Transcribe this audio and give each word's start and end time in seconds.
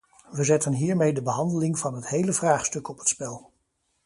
We 0.31 0.43
zetten 0.43 0.73
hiermee 0.73 1.13
de 1.13 1.21
behandeling 1.21 1.79
van 1.79 1.93
het 1.95 2.07
hele 2.07 2.33
vraagstuk 2.33 2.87
op 2.89 2.97
het 2.97 3.07
spel. 3.07 3.51